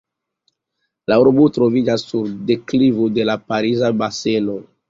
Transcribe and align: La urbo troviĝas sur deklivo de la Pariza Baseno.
La 1.11 1.17
urbo 1.25 1.45
troviĝas 1.59 2.07
sur 2.13 2.33
deklivo 2.53 3.09
de 3.19 3.29
la 3.33 3.39
Pariza 3.53 3.97
Baseno. 4.01 4.61